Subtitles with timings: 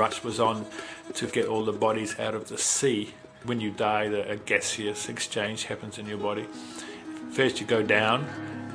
[0.00, 0.64] Rush was on
[1.12, 3.12] to get all the bodies out of the sea.
[3.44, 6.46] When you die, the, a gaseous exchange happens in your body.
[7.32, 8.24] First, you go down,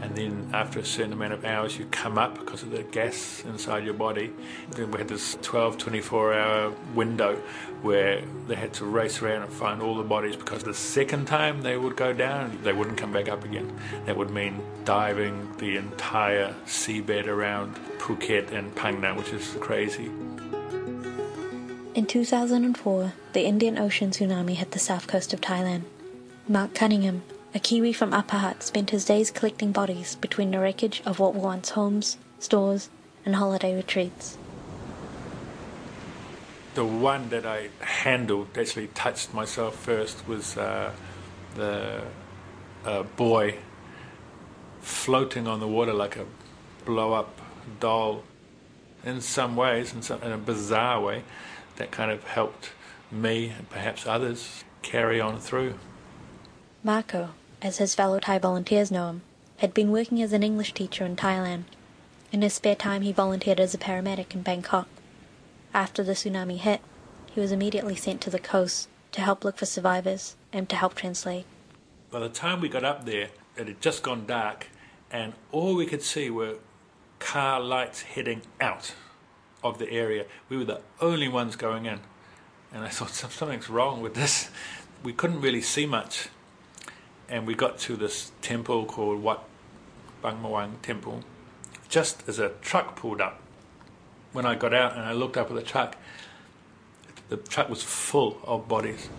[0.04, 3.44] and then after a certain amount of hours, you come up because of the gas
[3.44, 4.32] inside your body.
[4.70, 7.42] Then we had this 12, 24 hour window
[7.82, 11.64] where they had to race around and find all the bodies because the second time
[11.64, 13.76] they would go down, they wouldn't come back up again.
[14.06, 20.12] That would mean diving the entire seabed around Phuket and Phang Nga, which is crazy.
[21.96, 25.84] In 2004, the Indian Ocean tsunami hit the south coast of Thailand.
[26.46, 31.02] Mark Cunningham, a Kiwi from Upper Hutt, spent his days collecting bodies between the wreckage
[31.06, 32.90] of what were once homes, stores,
[33.26, 34.38] and holiday retreats.
[36.74, 40.92] The one that I handled, actually touched myself first, was uh,
[41.56, 42.02] the
[42.84, 43.60] uh, boy
[44.82, 46.26] floating on the water like a
[46.84, 47.40] blow up
[47.80, 48.24] doll.
[49.06, 51.24] In some ways, in, some, in a bizarre way,
[51.78, 52.72] that kind of helped
[53.12, 55.76] me and perhaps others carry on through.
[56.84, 57.30] Marco,
[57.62, 59.22] as his fellow Thai volunteers know him,
[59.58, 61.64] had been working as an English teacher in Thailand.
[62.32, 64.88] In his spare time, he volunteered as a paramedic in Bangkok.
[65.74, 66.82] After the tsunami hit,
[67.34, 70.96] he was immediately sent to the coast to help look for survivors and to help
[70.96, 71.46] translate.
[72.12, 74.68] By the time we got up there, it had just gone dark,
[75.10, 76.58] and all we could see were
[77.20, 78.94] car lights heading out
[79.66, 80.26] of the area.
[80.48, 82.00] We were the only ones going in.
[82.72, 84.50] And I thought, something's wrong with this.
[85.04, 86.30] We couldn't really see much.
[87.28, 89.44] And we got to this temple called Wat
[90.22, 91.24] Bang Muang Temple,
[91.90, 93.42] just as a truck pulled up.
[94.32, 95.98] When I got out and I looked up at the truck,
[97.30, 99.10] the truck was full of bodies.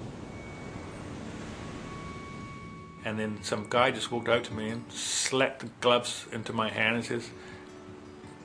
[3.04, 6.68] And then some guy just walked over to me and slapped the gloves into my
[6.68, 7.30] hand and says,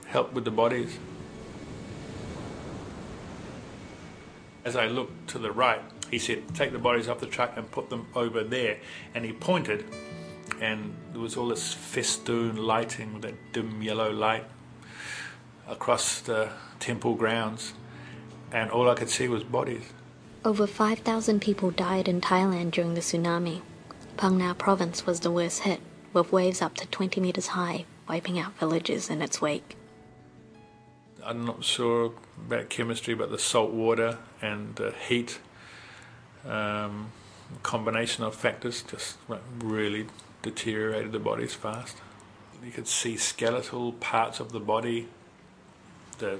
[0.07, 0.97] Help with the bodies.
[4.63, 7.69] As I looked to the right, he said, Take the bodies off the truck and
[7.71, 8.77] put them over there.
[9.15, 9.85] And he pointed,
[10.59, 14.45] and there was all this festoon lighting, that dim yellow light
[15.67, 16.49] across the
[16.79, 17.73] temple grounds.
[18.51, 19.93] And all I could see was bodies.
[20.43, 23.61] Over 5,000 people died in Thailand during the tsunami.
[24.17, 25.79] Phang Nga province was the worst hit,
[26.13, 29.77] with waves up to 20 meters high, wiping out villages in its wake.
[31.23, 32.13] I'm not sure
[32.47, 35.39] about chemistry, but the salt water and the heat,
[36.45, 37.11] um,
[37.63, 39.17] combination of factors, just
[39.59, 40.07] really
[40.41, 41.97] deteriorated the bodies fast.
[42.63, 45.07] You could see skeletal parts of the body.
[46.19, 46.39] The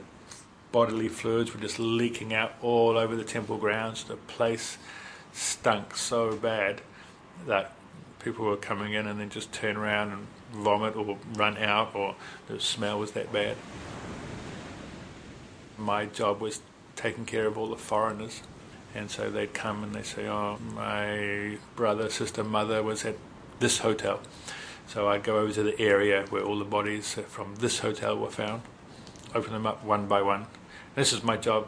[0.71, 4.03] bodily fluids were just leaking out all over the temple grounds.
[4.03, 4.77] The place
[5.33, 6.81] stunk so bad
[7.47, 7.73] that
[8.19, 12.15] people were coming in and then just turn around and vomit or run out, or
[12.47, 13.57] the smell was that bad
[15.81, 16.61] my job was
[16.95, 18.41] taking care of all the foreigners.
[18.93, 23.15] And so they'd come and they'd say, Oh, my brother, sister, mother was at
[23.59, 24.19] this hotel.
[24.87, 28.29] So I'd go over to the area where all the bodies from this hotel were
[28.29, 28.63] found,
[29.33, 30.47] open them up one by one.
[30.95, 31.67] This is my job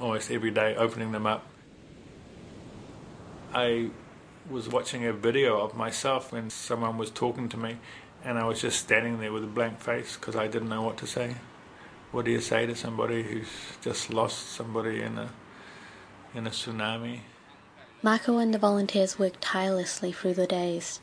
[0.00, 1.46] almost every day, opening them up.
[3.52, 3.90] I
[4.48, 7.76] was watching a video of myself when someone was talking to me,
[8.24, 10.96] and I was just standing there with a blank face because I didn't know what
[10.98, 11.34] to say.
[12.12, 13.48] What do you say to somebody who's
[13.80, 15.30] just lost somebody in a
[16.34, 17.20] in a tsunami?
[18.02, 21.00] Marco and the volunteers worked tirelessly through the days.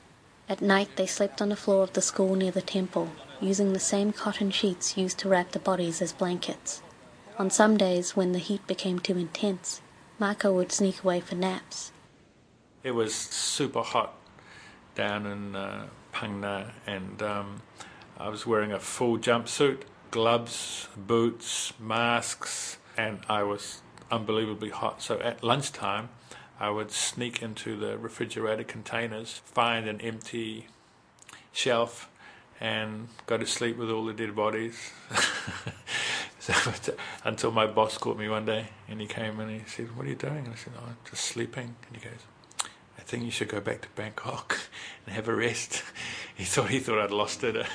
[0.47, 3.09] At night, they slept on the floor of the school near the temple,
[3.41, 6.83] using the same cotton sheets used to wrap the bodies as blankets.
[7.39, 9.81] On some days, when the heat became too intense,
[10.19, 11.91] Marco would sneak away for naps.
[12.83, 14.13] It was super hot
[14.93, 17.61] down in uh, Phang Nga, and um,
[18.17, 25.01] I was wearing a full jumpsuit, gloves, boots, masks, and I was unbelievably hot.
[25.01, 26.09] So at lunchtime,
[26.59, 30.67] I would sneak into the refrigerator containers, find an empty
[31.51, 32.09] shelf,
[32.59, 34.91] and go to sleep with all the dead bodies.
[36.39, 36.53] so,
[37.23, 40.09] until my boss caught me one day and he came and he said, What are
[40.09, 40.45] you doing?
[40.45, 41.75] And I said, Oh, I'm just sleeping.
[41.87, 42.19] And he goes,
[42.97, 44.59] I think you should go back to Bangkok
[45.05, 45.83] and have a rest.
[46.35, 47.67] He thought he thought I'd lost it.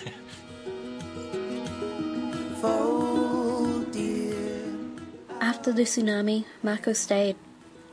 [5.41, 7.37] After the tsunami, Marco stayed.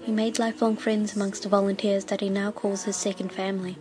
[0.01, 3.77] He made lifelong friends amongst the volunteers that he now calls his second family.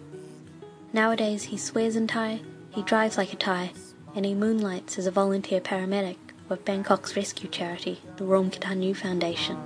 [0.93, 2.41] Nowadays, he swears in Thai,
[2.71, 3.73] he drives like a Thai,
[4.15, 9.57] and he moonlights as a volunteer paramedic with Bangkok's rescue charity, the Ruam Katanyu Foundation.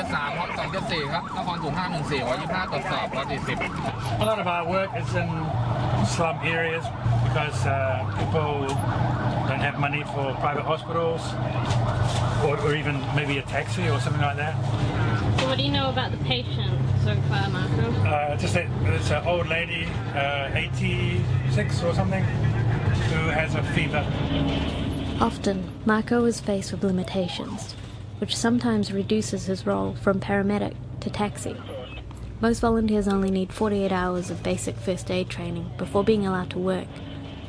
[0.02, 3.58] ็ดสามพร้อมสองเจ็ดสี่ครับนครศูนย์ห้าหนึ่งสี่ร้อยยี่ห้าตรวจสอบร้อยสี่สิบ
[4.22, 5.28] A lot of our work is in
[6.14, 6.84] slum areas
[7.26, 7.74] because uh,
[8.20, 8.52] people
[9.48, 11.22] don't have money for private hospitals
[12.46, 14.54] or, or even maybe a taxi or something like that.
[15.38, 17.84] So what do you know about the patient so far, Marco?
[18.14, 18.66] Uh, just that
[18.96, 19.82] it's an old lady,
[20.14, 22.24] uh, 86 or something,
[23.10, 24.02] who has a fever.
[25.20, 27.60] Often, Marco is faced with limitations,
[28.21, 31.55] which sometimes reduces his role from paramedic to taxi.
[32.39, 36.59] Most volunteers only need 48 hours of basic first aid training before being allowed to
[36.59, 36.85] work,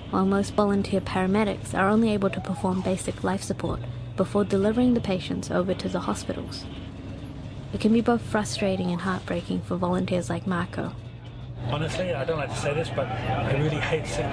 [0.08, 3.80] while most volunteer paramedics are only able to perform basic life support
[4.16, 6.64] before delivering the patients over to the hospitals.
[7.74, 10.94] It can be both frustrating and heartbreaking for volunteers like Marco.
[11.70, 14.24] Honestly, I don't like to say this, but I really hate sick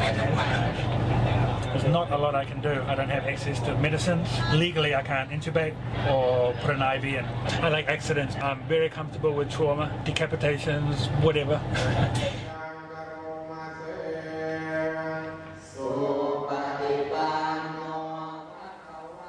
[1.72, 2.82] There's not a lot I can do.
[2.88, 4.26] I don't have access to medicine.
[4.54, 5.76] Legally, I can't intubate
[6.10, 7.26] or put an IV in.
[7.64, 8.36] I like accidents.
[8.36, 11.62] I'm very comfortable with trauma, decapitations, whatever.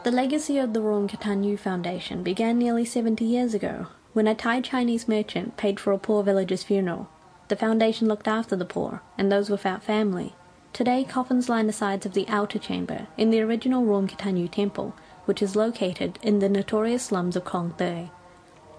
[0.03, 4.63] The legacy of the Ruam Katanyu Foundation began nearly 70 years ago when a Thai
[4.63, 7.11] Chinese merchant paid for a poor villager's funeral.
[7.49, 10.35] The foundation looked after the poor and those without family.
[10.73, 14.95] Today, coffins line the sides of the outer chamber in the original Ruam Katanyu temple,
[15.25, 18.11] which is located in the notorious slums of Khlong Toei.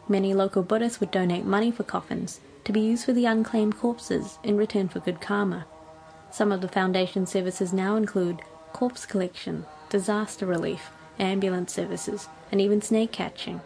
[0.07, 4.39] Many local Buddhists would donate money for coffins to be used for the unclaimed corpses
[4.43, 5.65] in return for good karma.
[6.31, 8.41] Some of the foundation services now include
[8.73, 13.61] corpse collection, disaster relief, ambulance services, and even snake catching.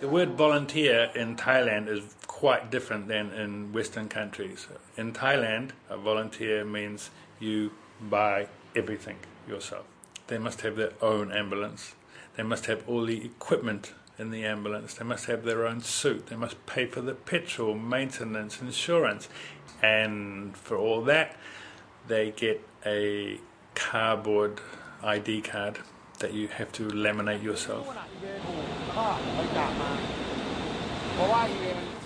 [0.00, 4.68] The word volunteer in Thailand is quite different than in Western countries.
[4.96, 8.46] In Thailand, a volunteer means you buy
[8.76, 9.16] everything
[9.48, 9.84] yourself.
[10.28, 11.96] They must have their own ambulance.
[12.36, 14.94] They must have all the equipment in the ambulance.
[14.94, 16.28] They must have their own suit.
[16.28, 19.28] They must pay for the petrol, maintenance, insurance.
[19.82, 21.34] And for all that,
[22.06, 23.40] they get a
[23.74, 24.60] cardboard
[25.02, 25.80] ID card
[26.20, 27.88] that you have to laminate yourself.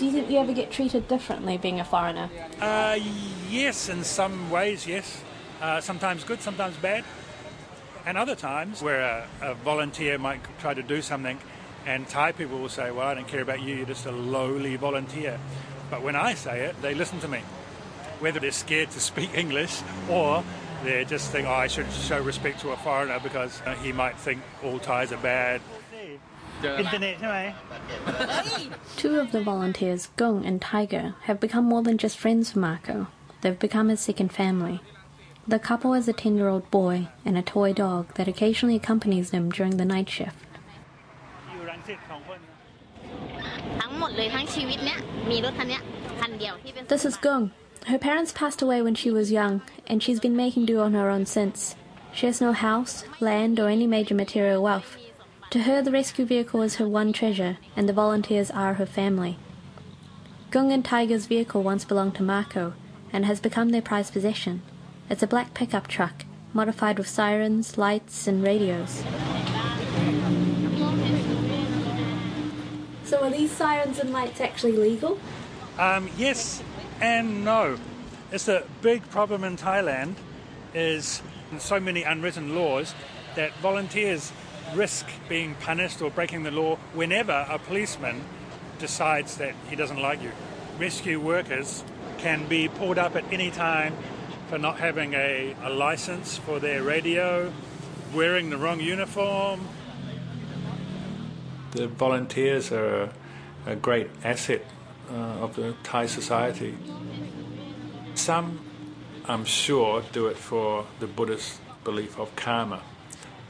[0.02, 2.28] Do you think you ever get treated differently being a foreigner?
[2.60, 2.98] Uh,
[3.48, 5.22] yes, in some ways, yes.
[5.60, 7.04] Uh, sometimes good, sometimes bad.
[8.04, 11.38] And other times where a, a volunteer might try to do something
[11.86, 14.74] and Thai people will say, well, I don't care about you, you're just a lowly
[14.74, 15.38] volunteer.
[15.88, 17.38] But when I say it, they listen to me.
[18.18, 20.42] Whether they're scared to speak English or
[20.82, 24.18] they just think, oh, I should show respect to a foreigner because uh, he might
[24.18, 25.60] think all Thais are bad.
[28.97, 33.07] Two of the volunteers, Gung and Tiger, have become more than just friends for Marco.
[33.41, 34.81] They've become his second family.
[35.47, 39.29] The couple has a 10 year old boy and a toy dog that occasionally accompanies
[39.29, 40.35] them during the night shift.
[43.81, 44.99] ทั้งหมดเลยทั้งชีวิตเนี้ย
[45.29, 45.81] มีรถคันเนี้ย
[46.19, 47.45] คันเดียวที่เป็น This is Gung.
[47.91, 49.55] Her parents passed away when she was young,
[49.89, 51.59] and she's been making do on her own since.
[52.17, 52.93] She has no house,
[53.27, 54.91] land, or any major material wealth.
[55.52, 59.36] To her, the rescue vehicle is her one treasure, and the volunteers are her family.
[60.50, 62.72] Gung and Tiger's vehicle once belonged to Marco,
[63.12, 64.62] and has become their prized possession.
[65.10, 69.04] It's a black pickup truck, modified with sirens, lights, and radios.
[73.04, 75.20] So are these sirens and lights actually legal?
[75.78, 76.62] Um, yes
[76.98, 77.78] and no.
[78.30, 80.14] It's a big problem in Thailand
[80.72, 81.20] is
[81.58, 82.94] so many unwritten laws
[83.36, 84.32] that volunteers
[84.74, 88.24] risk being punished or breaking the law whenever a policeman
[88.78, 90.32] decides that he doesn't like you.
[90.78, 91.84] Rescue workers
[92.18, 93.94] can be pulled up at any time
[94.48, 97.52] for not having a, a license for their radio,
[98.14, 99.66] wearing the wrong uniform.
[101.70, 103.10] The volunteers are
[103.66, 104.64] a, great asset
[105.10, 106.76] uh, of the Thai society.
[108.14, 108.60] Some,
[109.26, 112.82] I'm sure, do it for the Buddhist belief of karma.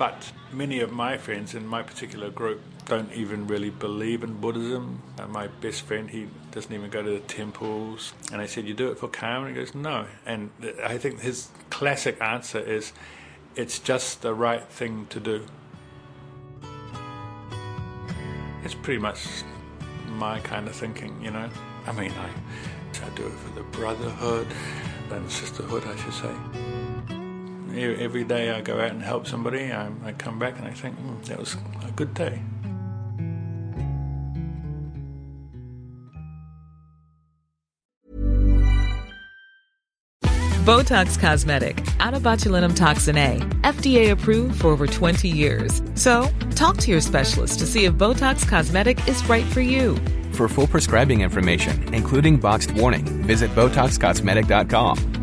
[0.02, 5.00] But many of my friends in my particular group don't even really believe in Buddhism.
[5.28, 8.12] My best friend, he doesn't even go to the temples.
[8.32, 9.46] And I said, You do it for karma?
[9.46, 10.06] And he goes, No.
[10.26, 10.50] And
[10.82, 12.92] I think his classic answer is,
[13.54, 15.46] It's just the right thing to do.
[18.64, 19.24] It's pretty much
[20.08, 21.48] my kind of thinking, you know.
[21.86, 24.48] I mean, I, I do it for the brotherhood
[25.12, 26.81] and sisterhood, I should say.
[27.74, 30.98] Every day I go out and help somebody, I, I come back and I think,
[30.98, 32.40] mm, that was a good day.
[40.64, 45.82] Botox Cosmetic, onabotulinumtoxinA, FDA approved for over 20 years.
[45.96, 49.96] So, talk to your specialist to see if Botox Cosmetic is right for you.
[50.34, 55.11] For full prescribing information, including boxed warning, visit BotoxCosmetic.com